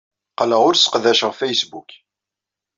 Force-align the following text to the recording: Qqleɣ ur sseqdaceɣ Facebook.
Qqleɣ 0.31 0.61
ur 0.67 0.75
sseqdaceɣ 0.77 1.31
Facebook. 1.41 1.89